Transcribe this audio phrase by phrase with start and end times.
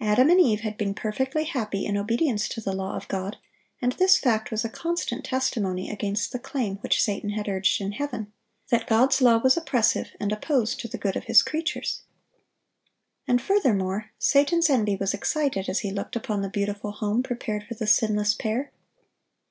[0.00, 3.36] Adam and Eve had been perfectly happy in obedience to the law of God,
[3.82, 7.92] and this fact was a constant testimony against the claim which Satan had urged in
[7.92, 8.32] heaven,
[8.70, 12.04] that God's law was oppressive, and opposed to the good of His creatures.
[13.28, 17.74] And furthermore, Satan's envy was excited as he looked upon the beautiful home prepared for
[17.74, 18.72] the sinless pair.